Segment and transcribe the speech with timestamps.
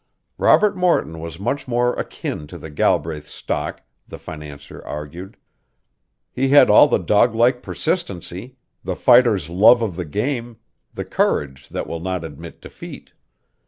[0.39, 5.37] Robert Morton was much more akin to the Galbraith stock, the financier argued.
[6.33, 10.57] He had all the dog like persistency, the fighter's love of the game,
[10.91, 13.13] the courage that will not admit defeat.